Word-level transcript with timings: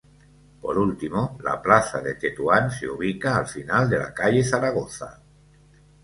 Por 0.61 0.79
último, 0.79 1.37
la 1.43 1.61
Plaza 1.61 2.01
de 2.01 2.15
Tetuán, 2.15 2.71
se 2.71 2.89
ubica 2.89 3.37
al 3.37 3.45
final 3.45 3.87
de 3.87 3.99
la 3.99 4.11
calle 4.15 4.43
Zaragoza. 4.43 5.21